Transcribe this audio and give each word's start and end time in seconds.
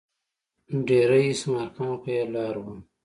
دېره 0.87 1.19
اسمعیل 1.31 1.69
خان 1.75 1.93
خو 2.01 2.07
یې 2.15 2.23
لار 2.33 2.55
وه. 2.63 2.75